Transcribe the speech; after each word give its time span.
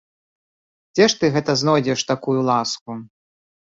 Дзе 0.95 1.05
ж 1.13 1.21
ты 1.21 1.25
гэта 1.37 1.51
знойдзеш 1.63 2.07
такую 2.13 2.39
ласку? 2.51 2.91